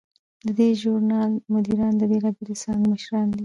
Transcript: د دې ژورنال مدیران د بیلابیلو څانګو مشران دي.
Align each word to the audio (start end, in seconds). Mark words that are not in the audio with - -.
د 0.45 0.47
دې 0.57 0.69
ژورنال 0.81 1.31
مدیران 1.53 1.93
د 1.97 2.03
بیلابیلو 2.11 2.59
څانګو 2.63 2.85
مشران 2.93 3.25
دي. 3.29 3.39